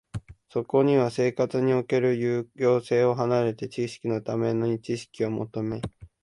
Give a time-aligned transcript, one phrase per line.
[0.49, 5.79] そこには生活における有用性を離れて、知識のために知識を求め、